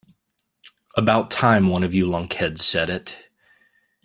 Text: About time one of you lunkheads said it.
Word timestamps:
About 0.97 1.29
time 1.29 1.67
one 1.67 1.83
of 1.83 1.93
you 1.93 2.07
lunkheads 2.07 2.61
said 2.61 2.89
it. 2.89 3.29